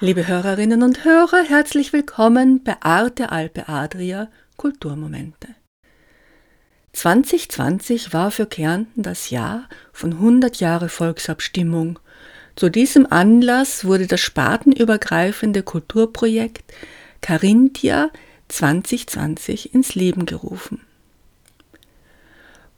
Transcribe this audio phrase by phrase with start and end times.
[0.00, 5.46] Liebe Hörerinnen und Hörer, herzlich willkommen bei Arte Alpe Adria Kulturmomente.
[6.94, 12.00] 2020 war für Kärnten das Jahr von 100 Jahre Volksabstimmung.
[12.56, 16.74] Zu diesem Anlass wurde das spartenübergreifende Kulturprojekt
[17.20, 18.10] Carinthia
[18.48, 20.80] 2020 ins Leben gerufen.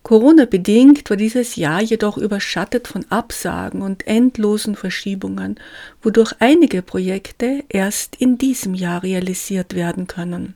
[0.06, 5.58] Corona-bedingt war dieses Jahr jedoch überschattet von Absagen und endlosen Verschiebungen,
[6.00, 10.54] wodurch einige Projekte erst in diesem Jahr realisiert werden können.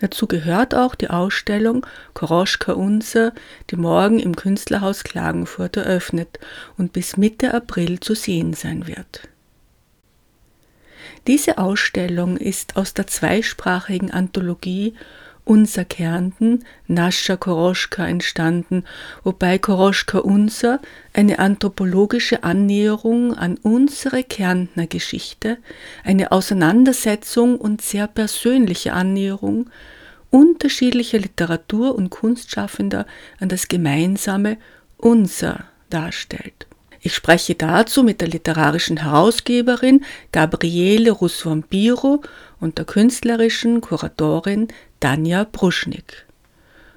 [0.00, 3.34] Dazu gehört auch die Ausstellung Koroschka Unser,
[3.70, 6.38] die morgen im Künstlerhaus Klagenfurt eröffnet
[6.78, 9.28] und bis Mitte April zu sehen sein wird.
[11.26, 14.94] Diese Ausstellung ist aus der zweisprachigen Anthologie
[15.48, 18.84] unser Kärnten, Nascha Koroschka entstanden,
[19.24, 20.80] wobei Koroschka unser
[21.14, 25.56] eine anthropologische Annäherung an unsere Kärntner Geschichte,
[26.04, 29.70] eine Auseinandersetzung und sehr persönliche Annäherung
[30.30, 33.06] unterschiedlicher Literatur- und Kunstschaffender
[33.40, 34.58] an das gemeinsame
[34.98, 36.66] Unser darstellt.
[37.00, 42.22] Ich spreche dazu mit der literarischen Herausgeberin Gabriele Rusvampiro
[42.60, 44.68] und der künstlerischen Kuratorin
[45.00, 46.26] Tanja Bruschnik.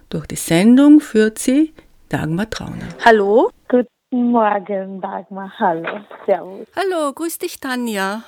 [0.10, 1.72] Durch die Sendung führt sie
[2.10, 2.90] Dagmar Trauner.
[3.06, 3.52] Hallo.
[3.70, 5.54] Guten Morgen, Dagmar.
[5.60, 6.00] Hallo.
[6.26, 6.68] Servus.
[6.76, 8.24] Hallo, grüß dich, Tanja.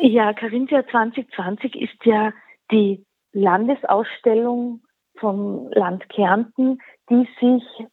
[0.00, 2.32] Ja, Carinthia 2020 ist ja
[2.70, 4.84] die Landesausstellung
[5.18, 7.86] vom Land Kärnten, die sich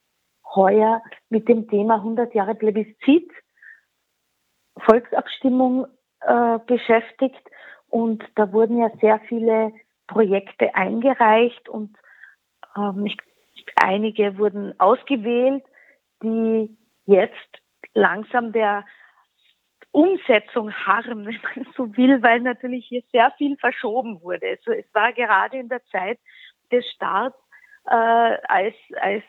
[0.54, 3.32] heuer mit dem Thema 100 Jahre Plebiszit,
[4.78, 5.88] Volksabstimmung
[6.22, 7.42] äh, beschäftigt.
[7.90, 9.74] Und da wurden ja sehr viele
[10.08, 11.96] Projekte eingereicht und
[12.76, 13.18] ähm, ich,
[13.76, 15.64] einige wurden ausgewählt,
[16.24, 17.62] die jetzt
[17.94, 18.86] langsam der
[19.92, 24.48] Umsetzung harren, wenn man so will, weil natürlich hier sehr viel verschoben wurde.
[24.58, 26.20] Also es war gerade in der Zeit
[26.72, 27.38] des Starts,
[27.86, 29.24] äh, als, als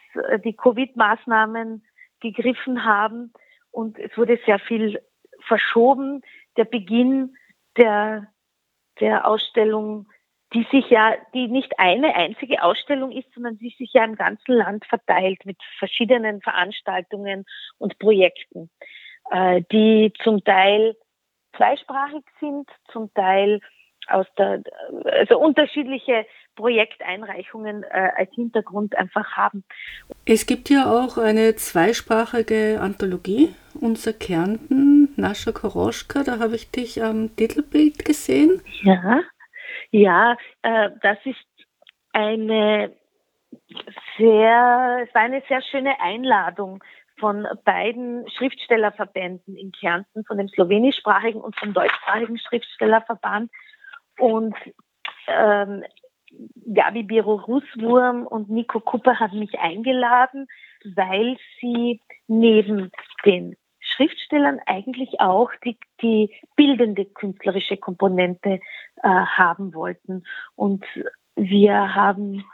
[0.44, 1.84] die Covid-Maßnahmen
[2.20, 3.32] gegriffen haben
[3.70, 5.02] und es wurde sehr viel
[5.40, 6.22] verschoben.
[6.56, 7.36] Der Beginn
[7.76, 8.28] der,
[9.00, 10.06] der Ausstellung
[10.54, 14.52] die sich ja, die nicht eine einzige Ausstellung ist, sondern die sich ja im ganzen
[14.52, 17.44] Land verteilt mit verschiedenen Veranstaltungen
[17.78, 18.70] und Projekten,
[19.30, 20.96] äh, die zum Teil
[21.56, 23.60] zweisprachig sind, zum Teil
[24.08, 24.62] aus der,
[25.04, 26.26] also unterschiedliche
[26.56, 29.64] Projekteinreichungen äh, als Hintergrund einfach haben.
[30.26, 37.02] Es gibt ja auch eine zweisprachige Anthologie, unser Kärnten, Nascha Koroschka, da habe ich dich
[37.02, 38.60] am Titelbild gesehen.
[38.82, 39.20] Ja.
[39.92, 41.36] Ja, äh, das ist
[42.12, 42.96] eine
[44.16, 46.82] sehr, es war eine sehr schöne Einladung
[47.18, 53.50] von beiden Schriftstellerverbänden in Kärnten, von dem slowenischsprachigen und vom deutschsprachigen Schriftstellerverband.
[54.18, 54.56] Und
[55.28, 55.84] ähm,
[56.72, 60.48] Gabi Biro-Russwurm und Nico Kupper haben mich eingeladen,
[60.96, 62.90] weil sie neben
[63.26, 63.56] den
[64.02, 68.60] Schriftstellern eigentlich auch die, die bildende künstlerische Komponente
[69.02, 70.24] äh, haben wollten.
[70.56, 70.84] Und
[71.36, 72.44] wir haben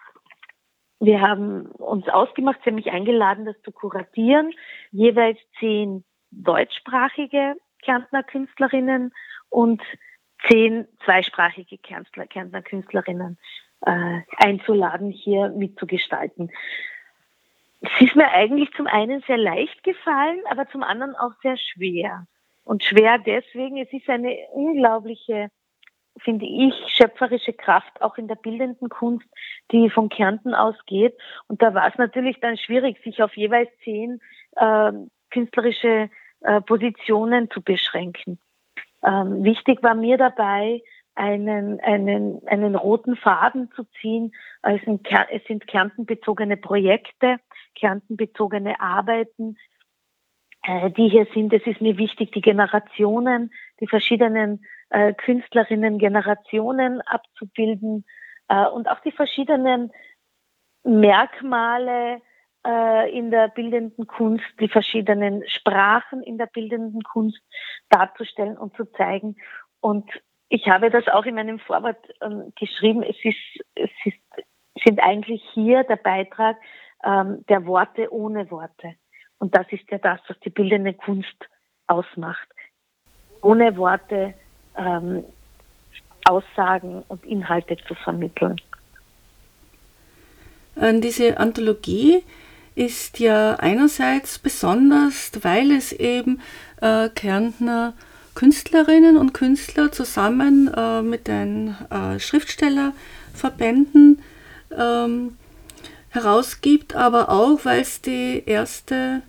[1.01, 4.53] wir haben uns ausgemacht, sie haben mich eingeladen, das zu kuratieren.
[4.91, 9.13] Jeweils zehn deutschsprachige Kärntner Künstlerinnen
[9.49, 9.81] und
[10.49, 13.39] zehn zweisprachige Kärntner Künstlerinnen
[13.87, 16.51] äh, einzuladen, hier mitzugestalten.
[17.81, 22.27] Es ist mir eigentlich zum einen sehr leicht gefallen, aber zum anderen auch sehr schwer.
[22.65, 25.49] Und schwer deswegen, es ist eine unglaubliche,
[26.19, 29.27] finde ich, schöpferische Kraft auch in der bildenden Kunst,
[29.71, 31.17] die von Kärnten ausgeht.
[31.47, 34.21] Und da war es natürlich dann schwierig, sich auf jeweils zehn
[34.57, 34.93] äh,
[35.31, 36.11] künstlerische
[36.41, 38.39] äh, Positionen zu beschränken.
[39.05, 40.83] Ähm, wichtig war mir dabei,
[41.15, 44.33] einen, einen, einen roten Faden zu ziehen.
[44.63, 47.39] Es sind, es sind kerntenbezogene Projekte,
[47.79, 49.57] kerntenbezogene Arbeiten,
[50.63, 51.53] äh, die hier sind.
[51.53, 58.05] Es ist mir wichtig, die Generationen, die verschiedenen äh, Künstlerinnen, Generationen abzubilden
[58.49, 59.91] äh, und auch die verschiedenen
[60.85, 62.21] Merkmale
[63.13, 67.41] in der bildenden Kunst, die verschiedenen Sprachen in der bildenden Kunst
[67.89, 69.37] darzustellen und zu zeigen.
[69.81, 70.11] Und
[70.49, 73.03] ich habe das auch in meinem Vorwort ähm, geschrieben.
[73.03, 74.19] Es, ist, es ist,
[74.85, 76.57] sind eigentlich hier der Beitrag
[77.05, 78.95] ähm, der Worte ohne Worte.
[79.39, 81.37] Und das ist ja das, was die bildende Kunst
[81.87, 82.49] ausmacht.
[83.41, 84.35] Ohne Worte
[84.77, 85.25] ähm,
[86.29, 88.61] Aussagen und Inhalte zu vermitteln.
[90.77, 92.23] Diese Anthologie
[92.75, 96.41] ist ja einerseits besonders, weil es eben
[96.81, 97.95] äh, Kärntner
[98.39, 104.23] Künstlerinnen und Künstler zusammen äh, mit den äh, Schriftstellerverbänden
[104.79, 105.37] ähm,
[106.11, 109.23] herausgibt, aber auch, weil es die erste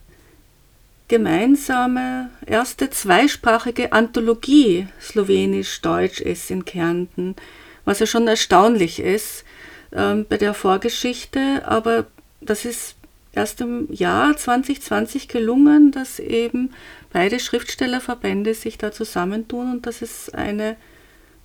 [1.08, 7.36] gemeinsame, erste zweisprachige Anthologie Slowenisch-Deutsch ist in Kärnten,
[7.84, 9.44] was ja schon erstaunlich ist
[9.92, 12.06] ähm, bei der Vorgeschichte, aber
[12.42, 12.96] das ist
[13.34, 16.74] erst im Jahr 2020 gelungen, dass eben
[17.12, 20.76] beide Schriftstellerverbände sich da zusammentun und dass es eine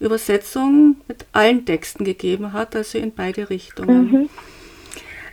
[0.01, 4.11] Übersetzung mit allen Texten gegeben hat, also in beide Richtungen.
[4.11, 4.29] Mhm.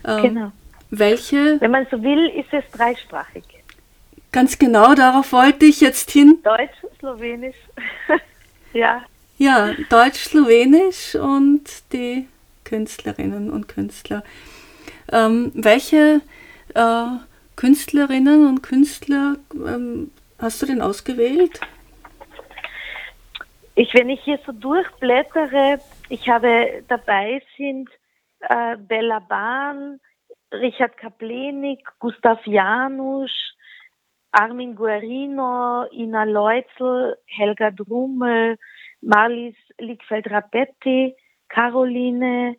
[0.05, 0.51] Ähm, genau.
[0.89, 1.59] Welche?
[1.61, 3.43] Wenn man so will, ist es dreisprachig.
[4.31, 6.39] Ganz genau, darauf wollte ich jetzt hin.
[6.43, 7.55] Deutsch, Slowenisch.
[8.73, 9.03] ja.
[9.37, 12.27] Ja, Deutsch, Slowenisch und die
[12.63, 14.23] Künstlerinnen und Künstler.
[15.11, 16.21] Ähm, welche
[16.75, 17.05] äh,
[17.55, 21.59] Künstlerinnen und Künstler ähm, hast du denn ausgewählt?
[23.75, 27.89] Ich, wenn ich hier so durchblättere, ich habe dabei sind
[28.41, 29.99] äh, Bella Bahn,
[30.51, 33.55] Richard Kaplenik, Gustav Janusz,
[34.31, 38.57] Armin Guarino, Ina Leutzel, Helga Drummel,
[39.01, 41.15] Marlies Liegfeld-Rapetti,
[41.49, 42.55] Caroline,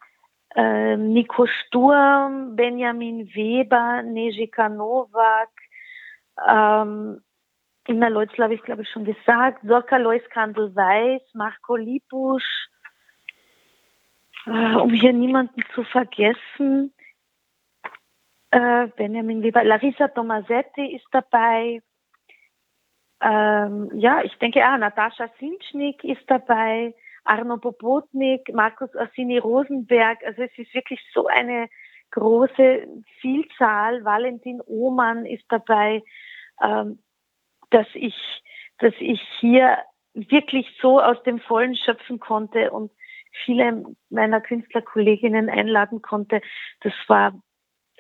[0.55, 5.51] äh, Nico Sturm, Benjamin Weber, Nejika Nowak,
[6.49, 7.23] ähm,
[7.89, 12.69] Ina Leutzel habe ich glaube ich schon gesagt, Sorka Lois Kandel-Weiß, Marco Lipusch,
[14.47, 16.93] äh, um hier niemanden zu vergessen,
[18.51, 21.83] äh, Benjamin Weber, Larissa Tomasetti ist dabei,
[23.23, 26.93] ähm, ja, ich denke, ah, Natascha Sinschnik ist dabei,
[27.25, 30.19] Arno Popotnik, Markus Orsini Rosenberg.
[30.25, 31.69] Also es ist wirklich so eine
[32.11, 32.87] große
[33.21, 34.05] Vielzahl.
[34.05, 36.03] Valentin Ohmann ist dabei,
[36.61, 36.99] ähm,
[37.71, 38.17] dass ich,
[38.79, 39.79] dass ich hier
[40.15, 42.91] wirklich so aus dem Vollen schöpfen konnte und
[43.45, 46.41] viele meiner Künstlerkolleginnen einladen konnte.
[46.81, 47.35] Das war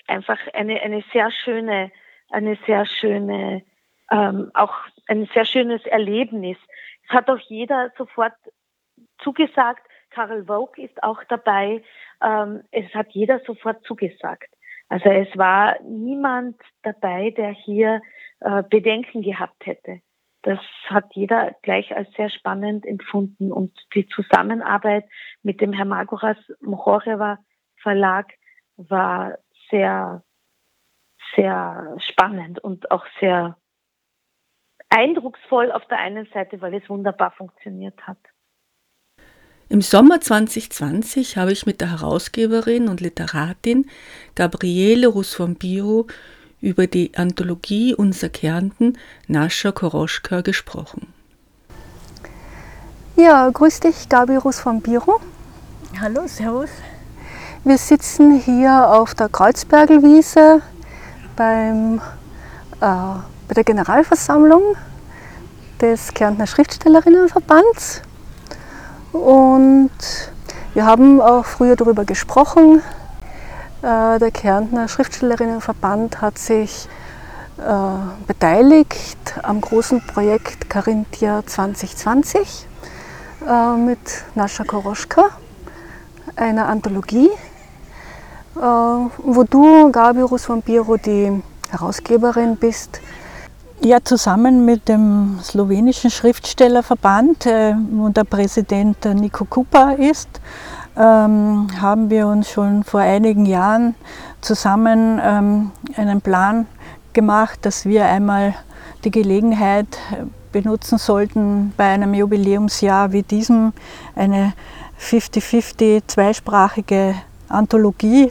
[0.06, 1.90] einfach eine, eine sehr schöne,
[2.30, 3.62] eine sehr schöne,
[4.10, 4.74] ähm, auch
[5.06, 6.58] ein sehr schönes Erlebnis.
[7.04, 8.34] Es hat auch jeder sofort
[9.18, 9.86] zugesagt.
[10.10, 11.82] Karel Vogue ist auch dabei.
[12.22, 14.52] Ähm, es hat jeder sofort zugesagt.
[14.88, 18.02] Also es war niemand dabei, der hier
[18.40, 20.02] äh, Bedenken gehabt hätte.
[20.42, 25.04] Das hat jeder gleich als sehr spannend empfunden und die Zusammenarbeit
[25.42, 27.38] mit dem Hermagoras Mochoreva
[27.80, 28.32] Verlag
[28.76, 29.38] war
[29.70, 30.24] sehr,
[31.36, 33.56] sehr spannend und auch sehr
[34.88, 38.18] eindrucksvoll auf der einen Seite, weil es wunderbar funktioniert hat.
[39.68, 43.88] Im Sommer 2020 habe ich mit der Herausgeberin und Literatin
[44.34, 46.08] Gabriele Rusvombiro
[46.62, 51.12] über die Anthologie Unser Kärnten Nascha Koroschka gesprochen.
[53.16, 55.20] Ja, grüß dich, Gabi Rusvombiro.
[56.00, 56.70] Hallo, servus.
[57.64, 60.62] Wir sitzen hier auf der Kreuzbergelwiese
[61.36, 62.00] beim,
[62.80, 64.76] äh, bei der Generalversammlung
[65.80, 68.02] des Kärntner Schriftstellerinnenverbands
[69.12, 69.90] und
[70.74, 72.80] wir haben auch früher darüber gesprochen.
[73.82, 76.88] Äh, der Kärntner Schriftstellerinnenverband hat sich
[77.58, 77.62] äh,
[78.28, 82.68] beteiligt am großen Projekt Carinthia 2020
[83.44, 83.98] äh, mit
[84.36, 85.30] Nascha Koroschka,
[86.36, 87.30] einer Anthologie,
[88.54, 93.00] wo du, Gabi Rusvampiro, die Herausgeberin bist.
[93.80, 100.28] Ja, zusammen mit dem slowenischen Schriftstellerverband, wo der Präsident Niko Kupa ist,
[100.96, 103.94] ähm, haben wir uns schon vor einigen Jahren
[104.40, 106.66] zusammen ähm, einen Plan
[107.12, 108.54] gemacht, dass wir einmal
[109.04, 109.98] die Gelegenheit
[110.52, 113.72] benutzen sollten, bei einem Jubiläumsjahr wie diesem
[114.14, 114.52] eine
[115.00, 117.14] 50-50 zweisprachige
[117.48, 118.30] Anthologie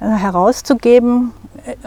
[0.00, 1.32] äh, herauszugeben.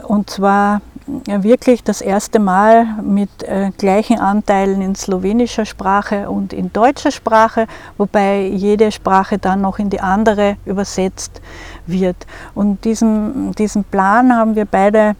[0.06, 0.80] Und zwar
[1.26, 7.66] wirklich das erste Mal mit äh, gleichen Anteilen in slowenischer Sprache und in deutscher Sprache,
[7.96, 11.40] wobei jede Sprache dann noch in die andere übersetzt
[11.86, 12.16] wird.
[12.54, 15.16] Und diesen, diesen Plan haben wir beide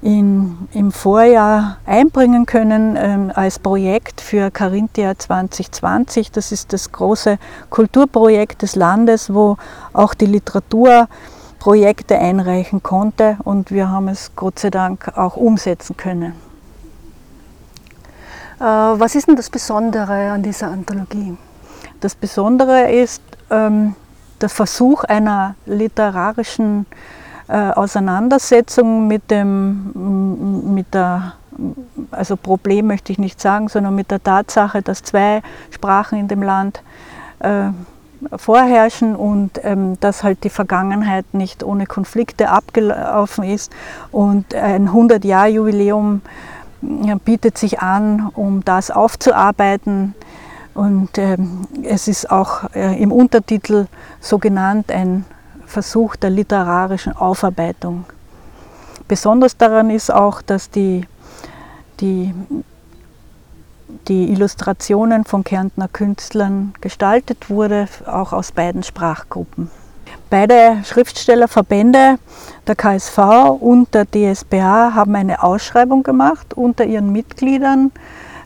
[0.00, 6.30] in, im Vorjahr einbringen können ähm, als Projekt für Carinthia 2020.
[6.30, 9.56] Das ist das große Kulturprojekt des Landes, wo
[9.92, 10.26] auch die
[11.58, 16.32] Literaturprojekte einreichen konnte und wir haben es Gott sei Dank auch umsetzen können.
[18.60, 21.36] Äh, was ist denn das Besondere an dieser Anthologie?
[22.00, 23.94] Das Besondere ist ähm,
[24.40, 26.86] der Versuch einer literarischen
[27.48, 31.34] äh, Auseinandersetzung mit dem, mit der,
[32.12, 36.42] also Problem möchte ich nicht sagen, sondern mit der Tatsache, dass zwei Sprachen in dem
[36.42, 36.82] Land
[37.40, 37.70] äh,
[38.36, 43.72] vorherrschen und ähm, dass halt die Vergangenheit nicht ohne Konflikte abgelaufen ist.
[44.10, 46.22] Und ein 100-Jahr-Jubiläum
[46.82, 50.14] ja, bietet sich an, um das aufzuarbeiten.
[50.74, 53.86] Und ähm, es ist auch äh, im Untertitel
[54.20, 55.24] so genannt ein
[55.66, 58.04] Versuch der literarischen Aufarbeitung.
[59.08, 61.06] Besonders daran ist auch, dass die,
[62.00, 62.34] die,
[64.08, 69.70] die Illustrationen von Kärntner Künstlern gestaltet wurde, auch aus beiden Sprachgruppen.
[70.30, 72.18] Beide Schriftstellerverbände,
[72.66, 73.18] der KSV
[73.60, 77.90] und der DSBA, haben eine Ausschreibung gemacht unter ihren Mitgliedern.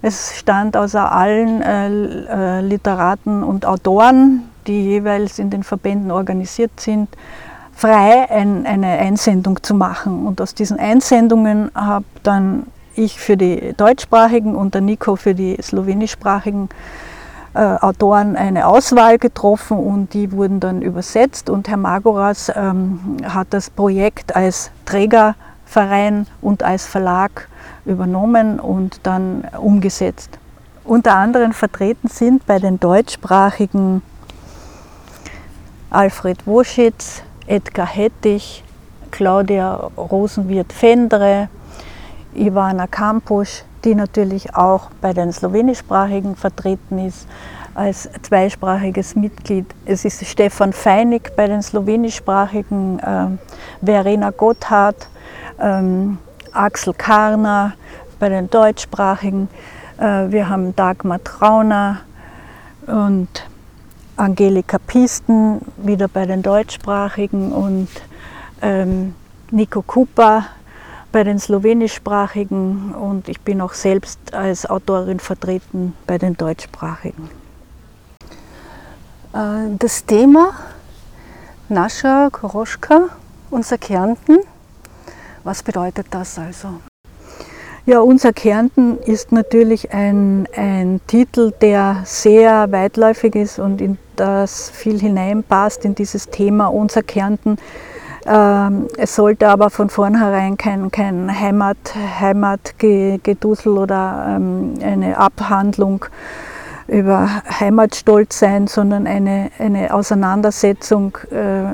[0.00, 6.78] Es stand außer allen äh, äh Literaten und Autoren die jeweils in den Verbänden organisiert
[6.78, 7.08] sind,
[7.74, 10.26] frei ein, eine Einsendung zu machen.
[10.26, 15.56] Und aus diesen Einsendungen habe dann ich für die deutschsprachigen und der Nico für die
[15.60, 16.68] slowenischsprachigen
[17.54, 21.50] äh, Autoren eine Auswahl getroffen und die wurden dann übersetzt.
[21.50, 27.48] Und Herr Magoras ähm, hat das Projekt als Trägerverein und als Verlag
[27.84, 30.38] übernommen und dann umgesetzt.
[30.84, 34.02] Unter anderem vertreten sind bei den deutschsprachigen
[35.90, 38.64] Alfred Woschitz, Edgar Hettich,
[39.10, 41.48] Claudia Rosenwirt-Fendre,
[42.34, 47.26] Ivana Kampusch, die natürlich auch bei den slowenischsprachigen vertreten ist
[47.74, 49.66] als zweisprachiges Mitglied.
[49.86, 53.26] Es ist Stefan Feinig bei den slowenischsprachigen, äh,
[53.84, 55.08] Verena Gotthard,
[55.58, 56.18] ähm,
[56.52, 57.72] Axel Karner
[58.18, 59.48] bei den deutschsprachigen.
[59.98, 62.00] Äh, wir haben Dagmar Trauner
[62.86, 63.28] und
[64.16, 67.88] Angelika Pisten, wieder bei den deutschsprachigen und
[68.60, 69.14] ähm,
[69.50, 70.46] Nico Kupa
[71.12, 77.30] bei den slowenischsprachigen und ich bin auch selbst als Autorin vertreten bei den deutschsprachigen.
[79.34, 80.52] Äh, das Thema
[81.68, 83.10] Nascha Koroschka,
[83.50, 84.38] unser Kärnten,
[85.44, 86.80] was bedeutet das also?
[87.84, 94.70] Ja, unser Kärnten ist natürlich ein, ein Titel, der sehr weitläufig ist und in das
[94.70, 97.56] viel hineinpasst in dieses Thema unser Kärnten.
[98.24, 101.76] Ähm, es sollte aber von vornherein kein, kein Heimat,
[102.20, 106.04] Heimatgedusel oder ähm, eine Abhandlung
[106.86, 111.72] über Heimatstolz sein, sondern eine, eine Auseinandersetzung äh,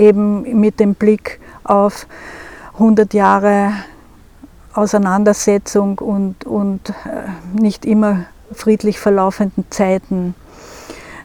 [0.00, 2.06] eben mit dem Blick auf
[2.74, 3.72] 100 Jahre
[4.74, 10.34] Auseinandersetzung und, und äh, nicht immer friedlich verlaufenden Zeiten.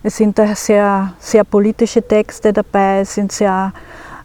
[0.01, 3.73] Es sind da sehr, sehr politische Texte dabei, es sind sehr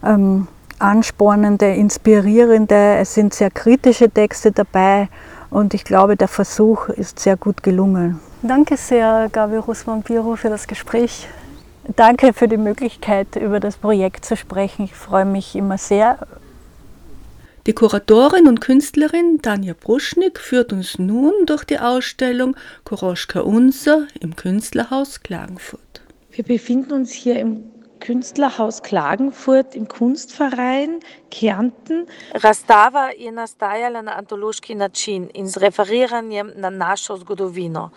[0.05, 5.09] ähm, anspornende, inspirierende, es sind sehr kritische Texte dabei
[5.51, 8.21] und ich glaube, der Versuch ist sehr gut gelungen.
[8.43, 11.27] Danke sehr, Gabi Rusman-Biro, für das Gespräch.
[11.97, 14.85] Danke für die Möglichkeit, über das Projekt zu sprechen.
[14.85, 16.19] Ich freue mich immer sehr,
[17.69, 24.37] die Kuratorin und Künstlerin Danja Bruschnik führt uns nun durch die Ausstellung Koroschka Unser im
[24.37, 26.01] Künstlerhaus Klagenfurt.
[26.31, 27.65] Wir befinden uns hier im
[28.01, 31.01] Künstlerhaus Klagenfurt im Kunstverein
[31.31, 32.07] Kärnten.
[32.33, 37.91] Rastava je nastajala na antološki način in z referiranjem na našo zgodovino.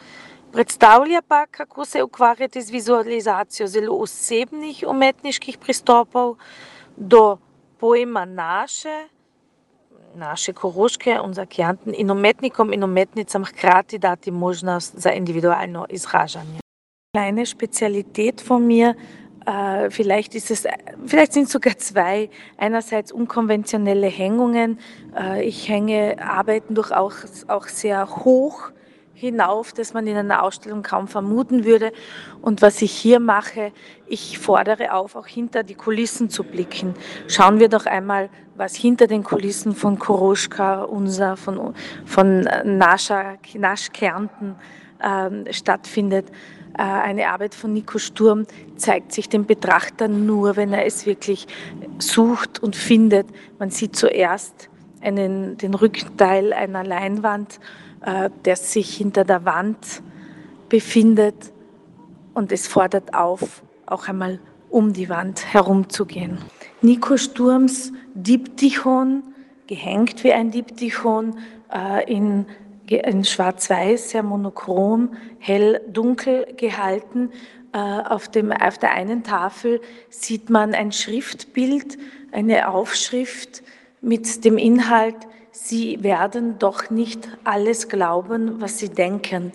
[0.52, 6.36] Predstavlja pa, kako se ukvarjati z vizualizacijo zelo osebnih umetniških pristopov
[6.98, 7.38] do
[7.80, 9.08] pojma naše,
[10.16, 16.60] naše Koroške, unser Kärnten in umetnikom in umetnicam hkrati dati možnost za individualno izražanje.
[17.18, 18.96] Kleine Spezialität von mir,
[19.90, 20.68] vielleicht, ist es,
[21.06, 22.30] vielleicht sind sogar zwei.
[22.58, 24.80] Einerseits unkonventionelle Hängungen.
[25.18, 28.72] Äh, ich hänge Arbeiten durchaus auch sehr hoch
[29.22, 31.94] hinauf, das man in einer Ausstellung kaum vermuten würde.
[32.42, 33.72] Und was ich hier mache,
[34.08, 36.96] ich fordere auf, auch hinter die Kulissen zu blicken.
[37.28, 43.92] Schauen wir doch einmal, was hinter den Kulissen von Koroschka, unser, von, von Nascha, Nasch
[43.94, 44.56] Kärnten
[45.04, 46.26] ähm, stattfindet.
[46.78, 51.48] Äh, eine Arbeit von Nico Sturm zeigt sich dem Betrachter nur, wenn er es wirklich
[52.00, 53.28] sucht und findet.
[53.60, 54.70] Man sieht zuerst
[55.02, 57.60] einen, den Rückteil einer Leinwand,
[58.06, 60.02] äh, der sich hinter der Wand
[60.70, 61.52] befindet
[62.34, 66.38] und es fordert auf, auch einmal um die Wand herumzugehen.
[66.82, 69.24] Nico Sturms Diptychon,
[69.68, 71.38] gehängt wie ein Diptychon,
[71.74, 72.46] äh, in,
[72.90, 77.32] in schwarz-weiß, sehr monochrom, hell-dunkel gehalten.
[77.74, 81.98] Äh, auf, dem, auf der einen Tafel sieht man ein Schriftbild,
[82.32, 83.64] eine Aufschrift
[84.02, 85.16] mit dem Inhalt,
[85.54, 89.52] Sie werden doch nicht alles glauben, was Sie denken.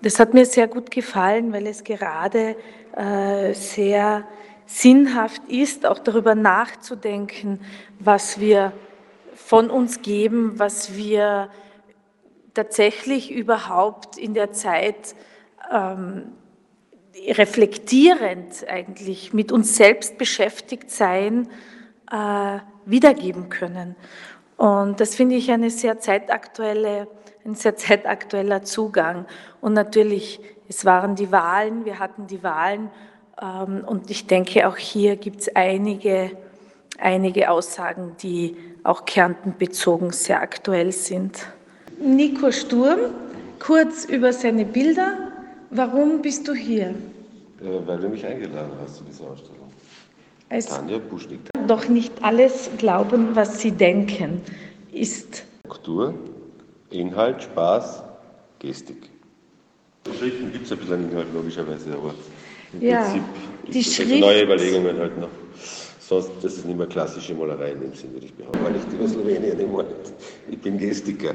[0.00, 2.56] Das hat mir sehr gut gefallen, weil es gerade
[2.96, 4.26] äh, sehr
[4.66, 7.60] sinnhaft ist, auch darüber nachzudenken,
[7.98, 8.72] was wir
[9.34, 11.50] von uns geben, was wir
[12.54, 15.14] tatsächlich überhaupt in der Zeit
[15.70, 16.32] ähm,
[17.26, 21.48] reflektierend eigentlich mit uns selbst beschäftigt sein,
[22.10, 23.96] äh, wiedergeben können.
[24.56, 27.08] Und das finde ich eine sehr zeitaktuelle,
[27.44, 29.26] ein sehr zeitaktueller Zugang.
[29.60, 32.90] Und natürlich, es waren die Wahlen, wir hatten die Wahlen.
[33.40, 36.30] Ähm, und ich denke, auch hier gibt es einige,
[36.98, 41.46] einige Aussagen, die auch kärntenbezogen sehr aktuell sind.
[42.02, 42.98] Nico Sturm,
[43.58, 45.32] kurz über seine Bilder.
[45.70, 46.88] Warum bist du hier?
[46.88, 49.70] Äh, weil du mich eingeladen hast zu dieser Ausstellung.
[50.48, 51.40] Es Tanja Buschnick.
[51.66, 54.42] Doch nicht alles glauben, was sie denken,
[54.92, 55.44] ist.
[55.64, 56.14] Struktur,
[56.90, 58.02] Inhalt, Spaß,
[58.58, 59.08] Gestik.
[60.18, 62.14] Schriften gibt es ein bisschen Inhalt, logischerweise, aber
[62.72, 63.22] im ja, Prinzip
[63.72, 65.28] die Schrift, neue Überlegungen halt noch.
[66.12, 68.84] Sonst, das ist nicht mehr klassische Malerei in dem Sinn, würde ich behaupten, weil ich
[68.92, 70.12] über Slowenien nicht.
[70.50, 71.34] Ich bin Gestiker.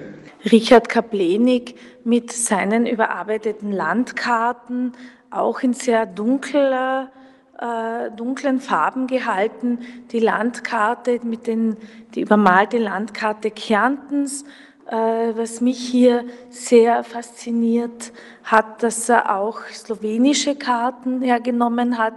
[0.51, 4.91] Richard Kaplenik mit seinen überarbeiteten Landkarten,
[5.31, 7.11] auch in sehr dunkler
[7.59, 9.79] äh, dunklen Farben gehalten,
[10.11, 11.77] die Landkarte mit den,
[12.13, 14.45] die übermalte Landkarte Kärntens.
[14.85, 22.13] Äh, was mich hier sehr fasziniert hat, dass er auch slowenische Karten hergenommen hat.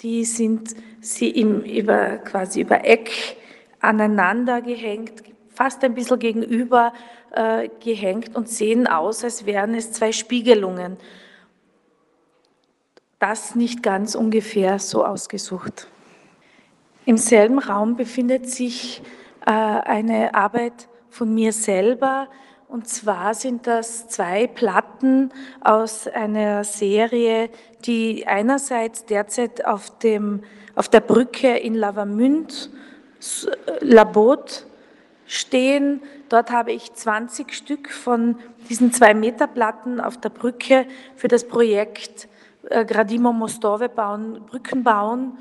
[0.00, 0.74] Die sind
[1.16, 3.36] sie im, über, quasi über Eck
[3.80, 6.92] aneinander gehängt, fast ein bisschen gegenüber
[7.32, 10.98] äh, gehängt und sehen aus, als wären es zwei Spiegelungen
[13.18, 15.88] das nicht ganz ungefähr so ausgesucht.
[17.04, 19.02] Im selben Raum befindet sich
[19.44, 22.28] äh, eine Arbeit von mir selber.
[22.68, 27.48] Und zwar sind das zwei Platten aus einer Serie,
[27.86, 30.42] die einerseits derzeit auf, dem,
[30.78, 32.70] auf der Brücke in Lavamünd,
[33.80, 34.64] Labot,
[35.26, 36.00] stehen.
[36.28, 38.36] Dort habe ich 20 Stück von
[38.70, 40.86] diesen zwei Meter Platten auf der Brücke
[41.16, 42.28] für das Projekt
[42.70, 45.36] äh, Gradimo Mostove bauen, Brücken bauen,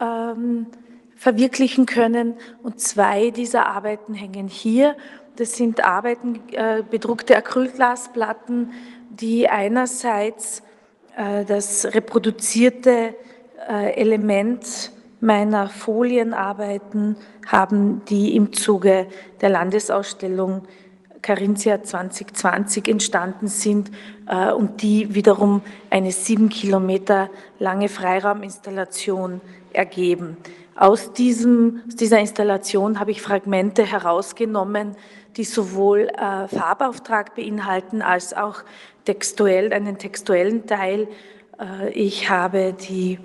[0.00, 0.68] ähm,
[1.16, 2.36] verwirklichen können.
[2.62, 4.96] Und zwei dieser Arbeiten hängen hier.
[5.36, 8.72] Das sind Arbeiten, äh, bedruckte Acrylglasplatten,
[9.10, 10.62] die einerseits
[11.14, 13.14] äh, das reproduzierte äh,
[13.68, 19.06] Element meiner Folienarbeiten haben, die im Zuge
[19.40, 20.62] der Landesausstellung
[21.22, 23.90] Carinthia 2020 entstanden sind
[24.26, 27.28] äh, und die wiederum eine sieben Kilometer
[27.58, 29.40] lange Freirauminstallation
[29.72, 30.36] ergeben.
[30.76, 34.94] Aus, diesem, aus dieser Installation habe ich Fragmente herausgenommen,
[35.36, 38.62] die sowohl äh, Farbauftrag beinhalten als auch
[39.04, 41.08] textuell, einen textuellen Teil.
[41.60, 43.18] Äh, ich habe die äh,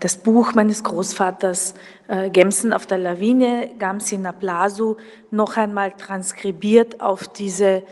[0.00, 1.74] das Buch meines Großvaters
[2.08, 4.96] äh, Gemsen auf der Lawine, Gamsina Blasu,
[5.30, 7.84] noch einmal transkribiert auf diese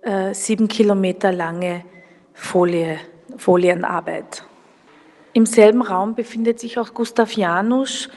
[0.00, 1.84] äh, sieben Kilometer lange
[2.32, 2.98] Folie,
[3.36, 4.44] Folienarbeit.
[5.34, 8.08] Im selben Raum befindet sich auch Gustav Janusz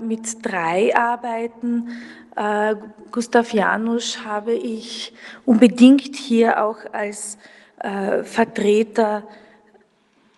[0.00, 1.90] mit drei Arbeiten.
[3.12, 5.14] Gustav Janusz habe ich
[5.46, 7.38] unbedingt hier auch als
[8.24, 9.22] Vertreter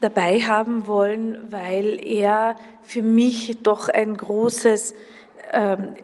[0.01, 4.95] dabei haben wollen, weil er für mich doch ein großes,
[5.53, 5.95] ähm,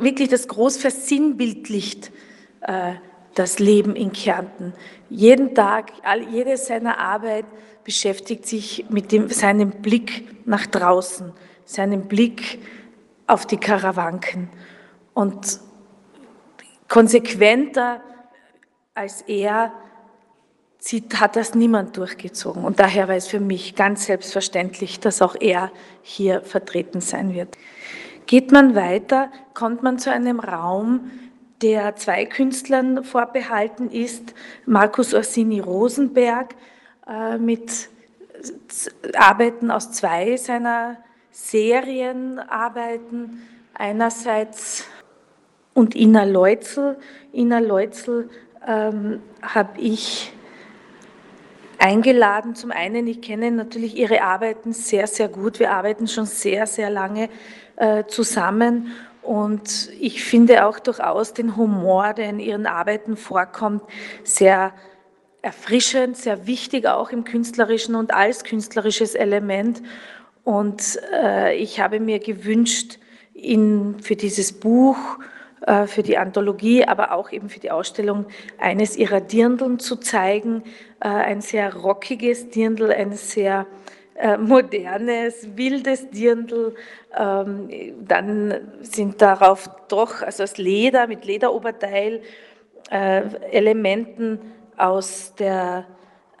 [0.00, 2.10] wirklich das groß versinnbildlicht,
[2.62, 2.94] äh,
[3.34, 4.74] das Leben in Kärnten.
[5.08, 7.46] Jeden Tag, all, jede seiner Arbeit
[7.84, 11.32] beschäftigt sich mit dem, seinem Blick nach draußen,
[11.64, 12.60] seinem Blick
[13.26, 14.48] auf die Karawanken.
[15.14, 15.60] Und
[16.88, 18.02] konsequenter
[18.94, 19.72] als er
[20.82, 22.64] sieht, hat das niemand durchgezogen.
[22.64, 25.70] Und daher war es für mich ganz selbstverständlich, dass auch er
[26.02, 27.56] hier vertreten sein wird.
[28.26, 31.12] Geht man weiter, kommt man zu einem Raum,
[31.62, 34.34] der zwei Künstlern vorbehalten ist,
[34.66, 36.56] Markus Orsini Rosenberg
[37.06, 37.88] äh, mit
[39.16, 40.96] Arbeiten aus zwei seiner
[41.30, 43.40] Serienarbeiten.
[43.74, 44.84] Einerseits
[45.74, 46.96] und Ina Leutzel.
[47.32, 48.28] Ina Leutzel
[48.66, 50.32] ähm, habe ich
[51.82, 52.54] eingeladen.
[52.54, 55.58] Zum einen, ich kenne natürlich ihre Arbeiten sehr, sehr gut.
[55.58, 57.28] Wir arbeiten schon sehr, sehr lange
[57.76, 58.92] äh, zusammen.
[59.20, 63.82] Und ich finde auch durchaus den Humor, der in ihren Arbeiten vorkommt,
[64.22, 64.72] sehr
[65.42, 69.82] erfrischend, sehr wichtig auch im künstlerischen und als künstlerisches Element.
[70.44, 72.98] Und äh, ich habe mir gewünscht,
[73.34, 75.41] ihn für dieses Buch, äh,
[75.86, 78.26] für die Anthologie, aber auch eben für die Ausstellung
[78.58, 80.64] eines ihrer Dirndeln zu zeigen.
[81.00, 83.66] Äh, ein sehr rockiges Dirndl, ein sehr
[84.14, 86.74] äh, modernes, wildes Dirndl.
[87.16, 87.68] Ähm,
[88.06, 92.22] dann sind darauf doch, also aus Leder, mit Lederoberteil,
[92.90, 94.38] Elementen
[94.76, 95.86] aus der,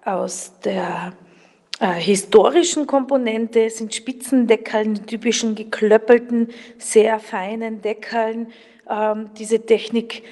[0.04, 1.14] aus der
[1.80, 8.52] äh, historischen Komponente sind Spitzendeckeln, typischen geklöppelten, sehr feinen Deckeln.
[8.88, 10.24] Ähm, diese Technik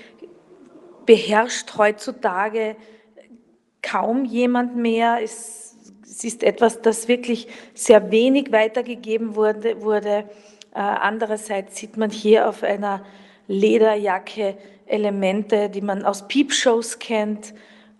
[1.06, 2.76] beherrscht heutzutage
[3.82, 5.18] kaum jemand mehr.
[5.22, 9.82] Es, es, ist etwas, das wirklich sehr wenig weitergegeben wurde.
[9.82, 10.24] wurde.
[10.74, 13.04] Äh, andererseits sieht man hier auf einer
[13.46, 17.54] Lederjacke Elemente, die man aus Peepshows kennt.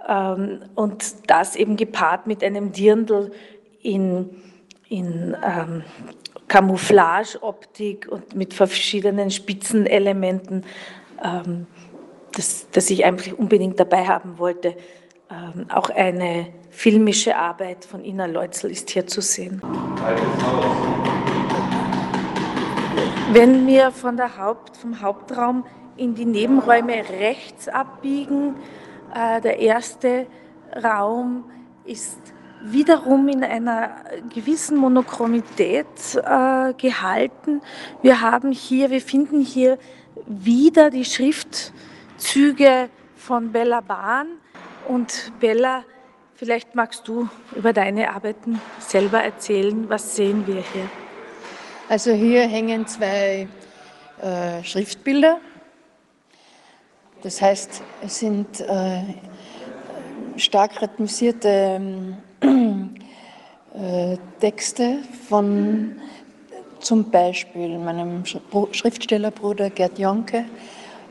[0.06, 3.32] Ähm, und das eben gepaart mit einem Dirndl
[3.82, 4.30] in,
[4.88, 5.84] in ähm,
[6.50, 10.64] Camouflage-Optik und mit verschiedenen Spitzenelementen,
[11.22, 11.68] ähm,
[12.32, 14.76] das, das ich eigentlich unbedingt dabei haben wollte.
[15.30, 19.62] Ähm, auch eine filmische Arbeit von Ina Leutzel ist hier zu sehen.
[23.32, 25.64] Wenn wir von der Haupt, vom Hauptraum
[25.96, 28.56] in die Nebenräume rechts abbiegen,
[29.14, 30.26] äh, der erste
[30.82, 31.44] Raum
[31.84, 32.18] ist
[32.62, 33.90] wiederum in einer
[34.32, 37.60] gewissen Monochromität äh, gehalten.
[38.02, 39.78] Wir haben hier, wir finden hier
[40.26, 44.26] wieder die Schriftzüge von Bella Bahn
[44.88, 45.84] und Bella,
[46.34, 49.88] vielleicht magst du über deine Arbeiten selber erzählen.
[49.88, 50.88] Was sehen wir hier?
[51.88, 53.48] Also hier hängen zwei
[54.20, 55.40] äh, Schriftbilder
[57.22, 59.02] das heißt, es sind äh,
[60.36, 61.78] stark rhythmisierte
[62.42, 64.98] äh, Texte
[65.28, 65.96] von
[66.80, 70.46] zum Beispiel meinem Schriftstellerbruder Gerd Jonke,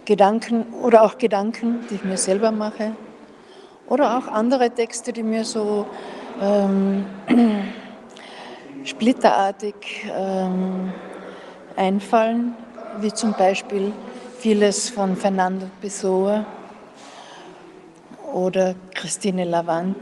[0.06, 2.94] Gedanken oder auch Gedanken, die ich mir selber mache,
[3.88, 5.86] oder auch andere Texte, die mir so
[6.42, 7.06] ähm,
[8.86, 9.76] splitterartig
[10.16, 10.94] ähm,
[11.76, 12.56] einfallen,
[13.00, 13.92] wie zum Beispiel
[14.40, 16.46] vieles von Fernando Pessoa
[18.34, 19.98] oder Christine Lavant.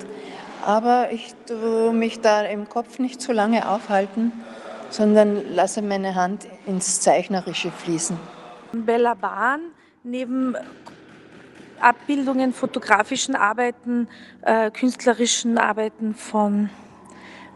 [0.66, 4.32] Aber ich tue mich da im Kopf nicht zu lange aufhalten,
[4.90, 8.18] sondern lasse meine Hand ins Zeichnerische fließen.
[8.74, 9.62] Bella Bahn
[10.04, 10.56] neben
[11.80, 14.08] Abbildungen, fotografischen Arbeiten,
[14.42, 16.70] äh, künstlerischen Arbeiten von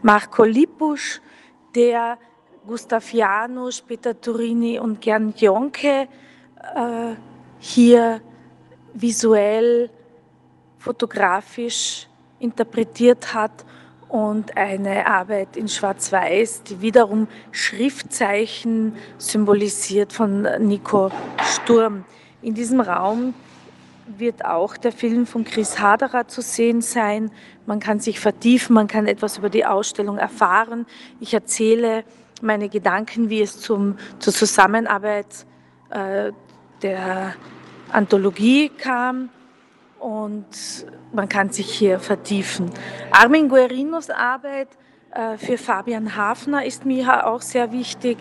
[0.02, 1.20] Marco Lippusch,
[1.74, 2.18] der
[2.66, 6.08] Gustav Janusz, Peter Turini und Gern Jonke
[6.74, 7.14] äh,
[7.58, 8.20] hier
[8.94, 9.90] visuell,
[10.78, 12.08] fotografisch
[12.42, 13.64] interpretiert hat
[14.08, 21.10] und eine Arbeit in Schwarz-Weiß, die wiederum Schriftzeichen symbolisiert von Nico
[21.42, 22.04] Sturm.
[22.42, 23.32] In diesem Raum
[24.18, 27.30] wird auch der Film von Chris Haderer zu sehen sein.
[27.64, 30.84] Man kann sich vertiefen, man kann etwas über die Ausstellung erfahren.
[31.20, 32.04] Ich erzähle
[32.42, 35.46] meine Gedanken, wie es zum, zur Zusammenarbeit
[35.90, 36.32] äh,
[36.82, 37.34] der
[37.90, 39.30] Anthologie kam
[40.02, 40.46] und
[41.12, 42.70] man kann sich hier vertiefen.
[43.12, 44.68] Armin Guerinos Arbeit
[45.12, 48.18] äh, für Fabian Hafner ist mir auch sehr wichtig,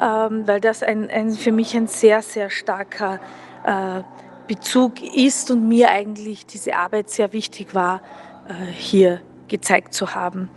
[0.00, 3.20] ähm, weil das ein, ein, für mich ein sehr, sehr starker
[3.64, 4.02] äh,
[4.46, 8.02] Bezug ist und mir eigentlich diese Arbeit sehr wichtig war,
[8.48, 10.50] äh, hier gezeigt zu haben.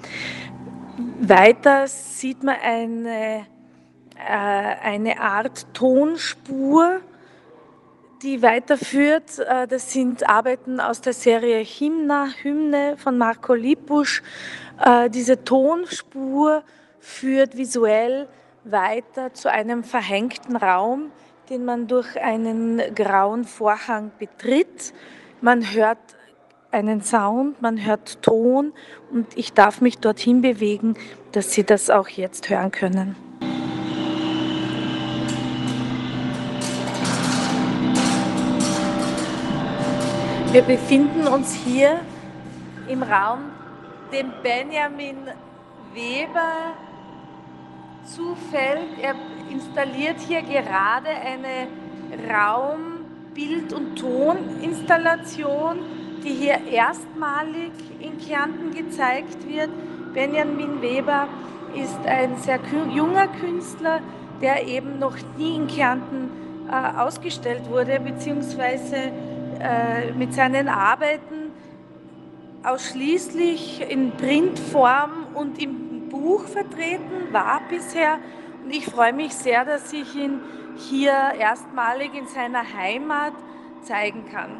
[1.19, 3.45] Weiter sieht man eine,
[4.19, 7.01] eine Art Tonspur,
[8.21, 9.39] die weiterführt.
[9.39, 14.21] Äh, das sind Arbeiten aus der Serie Hymna, Hymne von Marco Lipusch.
[14.83, 16.63] Äh, diese Tonspur
[16.99, 18.27] führt visuell
[18.63, 21.11] weiter zu einem verhängten Raum,
[21.49, 24.93] den man durch einen grauen Vorhang betritt.
[25.41, 25.97] Man hört
[26.71, 28.73] einen Sound, man hört Ton
[29.11, 30.95] und ich darf mich dorthin bewegen,
[31.31, 33.26] dass Sie das auch jetzt hören können.
[40.51, 41.99] Wir befinden uns hier
[42.87, 43.51] im Raum,
[44.13, 45.17] dem Benjamin
[45.93, 46.73] Weber
[48.05, 48.97] zufällt.
[49.01, 49.15] Er
[49.51, 51.67] installiert hier gerade eine
[52.33, 55.79] Raum, Bild- und Toninstallation,
[56.23, 59.69] die hier erstmalig in Kärnten gezeigt wird.
[60.13, 61.27] Benjamin Weber
[61.75, 62.59] ist ein sehr
[62.93, 63.99] junger Künstler,
[64.41, 66.29] der eben noch nie in Kärnten
[66.71, 69.11] äh, ausgestellt wurde, beziehungsweise
[69.59, 71.51] äh, mit seinen Arbeiten
[72.63, 78.19] ausschließlich in Printform und im Buch vertreten war bisher.
[78.63, 80.39] Und ich freue mich sehr, dass ich ihn
[80.77, 83.33] hier erstmalig in seiner Heimat
[83.83, 84.59] zeigen kann.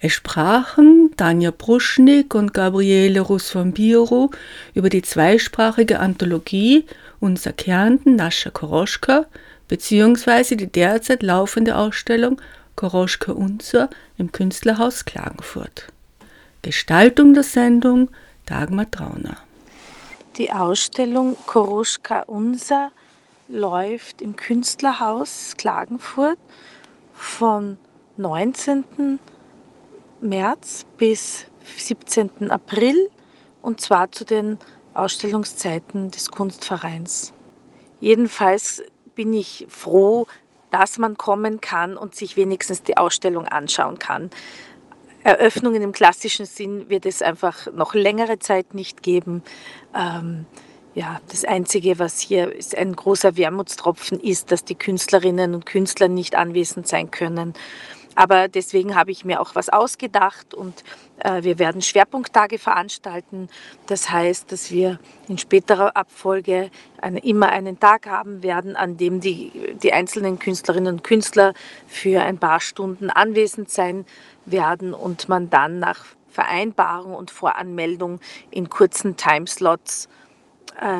[0.00, 4.30] Es sprachen Tanja Bruschnik und Gabriele Russ von Biro
[4.74, 6.84] über die zweisprachige Anthologie
[7.20, 9.24] Unser Kärnten Nascha Koroschka
[9.68, 10.56] bzw.
[10.56, 12.38] die derzeit laufende Ausstellung
[12.76, 15.92] Koroschka Unser im Künstlerhaus Klagenfurt.
[16.62, 18.10] Gestaltung der Sendung
[18.46, 19.36] Dagmar Trauner.
[20.36, 22.90] Die Ausstellung Koroschka Unser
[23.46, 26.38] läuft im Künstlerhaus Klagenfurt
[27.12, 27.78] von
[28.16, 29.20] 19.
[30.20, 32.50] März bis 17.
[32.50, 33.08] April
[33.62, 34.58] und zwar zu den
[34.94, 37.32] Ausstellungszeiten des Kunstvereins.
[38.00, 38.82] Jedenfalls
[39.14, 40.26] bin ich froh,
[40.74, 44.30] dass man kommen kann und sich wenigstens die Ausstellung anschauen kann.
[45.22, 49.44] Eröffnungen im klassischen Sinn wird es einfach noch längere Zeit nicht geben.
[49.94, 50.46] Ähm,
[50.96, 56.08] ja, das Einzige, was hier ist ein großer Wermutstropfen ist, dass die Künstlerinnen und Künstler
[56.08, 57.54] nicht anwesend sein können.
[58.14, 60.84] Aber deswegen habe ich mir auch was ausgedacht und
[61.18, 63.48] äh, wir werden Schwerpunkttage veranstalten.
[63.86, 64.98] Das heißt, dass wir
[65.28, 70.94] in späterer Abfolge eine, immer einen Tag haben werden, an dem die, die einzelnen Künstlerinnen
[70.94, 71.54] und Künstler
[71.86, 74.04] für ein paar Stunden anwesend sein
[74.46, 80.23] werden und man dann nach Vereinbarung und Voranmeldung in kurzen Timeslots äh,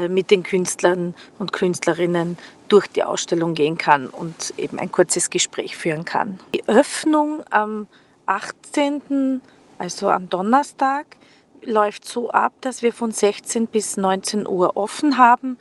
[0.08, 5.76] mit den Künstlern und Künstlerinnen durch die Ausstellung gehen kann und eben ein kurzes Gespräch
[5.76, 6.38] führen kann.
[6.54, 7.86] Die Öffnung am
[8.26, 9.40] 18.,
[9.78, 11.16] also am Donnerstag,
[11.62, 15.58] läuft so ab, dass wir von 16 bis 19 Uhr offen haben.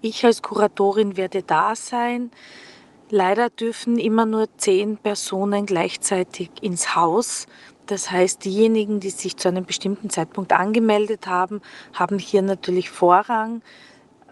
[0.00, 2.30] Ich als Kuratorin werde da sein.
[3.08, 7.46] Leider dürfen immer nur zehn Personen gleichzeitig ins Haus.
[7.86, 13.62] Das heißt, diejenigen, die sich zu einem bestimmten Zeitpunkt angemeldet haben, haben hier natürlich Vorrang.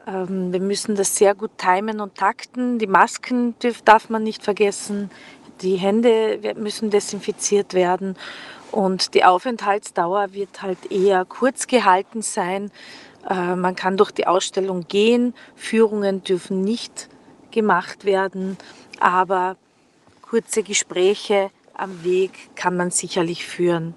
[0.07, 2.79] Ähm, wir müssen das sehr gut timen und takten.
[2.79, 5.11] Die Masken darf man nicht vergessen.
[5.61, 8.17] Die Hände müssen desinfiziert werden.
[8.73, 12.73] Und die Aufenthaltsdauer wird halt eher kurz gehalten sein.
[13.29, 15.33] Äh, man kann durch die Ausstellung gehen.
[15.55, 17.09] Führungen dürfen nicht
[17.53, 18.59] gemacht werden.
[18.99, 19.57] Aber
[20.23, 23.95] kurze Gespräche am Weg kann man sicherlich führen.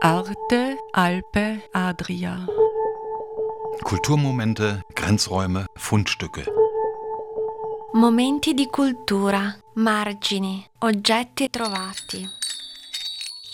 [0.00, 2.46] Arte, Alpe, Adria.
[3.82, 6.44] Kulturmomente, Grenzräume, Fundstücke.
[7.94, 12.28] Momenti di cultura, margini, oggetti trovati.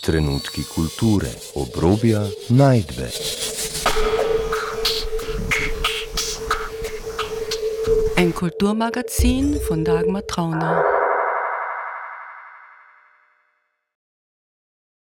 [0.01, 3.11] Trenutki kulture, obrobja, najdbe.
[8.17, 10.83] Ein Kulturmagazin von Dagmar Trauner.